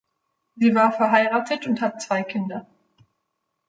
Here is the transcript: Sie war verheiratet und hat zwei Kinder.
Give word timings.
Sie 0.55 0.73
war 0.73 0.91
verheiratet 0.93 1.67
und 1.67 1.79
hat 1.79 2.01
zwei 2.01 2.23
Kinder. 2.23 2.65